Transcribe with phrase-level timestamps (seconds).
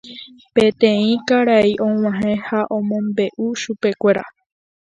[0.55, 4.23] Peteĩ karai og̃uahẽ ha omombe'u chupekuéra.